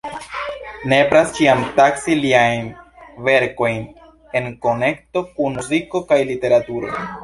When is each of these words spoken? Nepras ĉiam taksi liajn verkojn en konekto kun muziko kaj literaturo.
Nepras 0.93 1.33
ĉiam 1.39 1.61
taksi 1.81 2.17
liajn 2.23 2.73
verkojn 3.29 3.87
en 4.41 4.53
konekto 4.67 5.27
kun 5.39 5.63
muziko 5.65 6.07
kaj 6.13 6.25
literaturo. 6.37 7.03